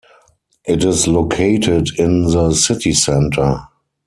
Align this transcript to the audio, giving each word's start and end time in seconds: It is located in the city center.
It 0.65 0.83
is 0.83 1.07
located 1.07 1.89
in 1.99 2.23
the 2.23 2.53
city 2.55 2.91
center. 2.91 3.67